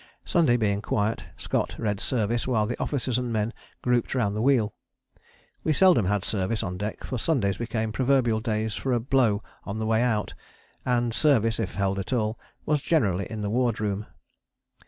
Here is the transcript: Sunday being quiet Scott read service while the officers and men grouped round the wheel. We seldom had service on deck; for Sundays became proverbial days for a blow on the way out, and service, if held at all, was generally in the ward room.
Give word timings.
Sunday 0.25 0.57
being 0.57 0.81
quiet 0.81 1.25
Scott 1.37 1.75
read 1.77 1.99
service 1.99 2.47
while 2.47 2.65
the 2.65 2.79
officers 2.79 3.19
and 3.19 3.31
men 3.31 3.53
grouped 3.83 4.15
round 4.15 4.35
the 4.35 4.41
wheel. 4.41 4.73
We 5.63 5.73
seldom 5.73 6.07
had 6.07 6.25
service 6.25 6.63
on 6.63 6.79
deck; 6.79 7.03
for 7.03 7.19
Sundays 7.19 7.57
became 7.57 7.91
proverbial 7.91 8.39
days 8.39 8.73
for 8.73 8.93
a 8.93 8.99
blow 8.99 9.43
on 9.63 9.77
the 9.77 9.85
way 9.85 10.01
out, 10.01 10.33
and 10.87 11.13
service, 11.13 11.59
if 11.59 11.75
held 11.75 11.99
at 11.99 12.13
all, 12.13 12.39
was 12.65 12.81
generally 12.81 13.29
in 13.29 13.43
the 13.43 13.51
ward 13.51 13.79
room. 13.79 14.07